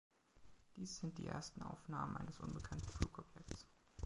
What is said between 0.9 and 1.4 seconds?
sind die